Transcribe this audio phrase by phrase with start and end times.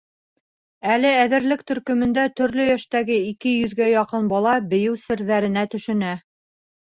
[0.93, 6.15] Әле әҙерлек төркөмөндә төрлө йәштәге ике йөҙгә яҡын бала бейеү серҙәренә төшөнә.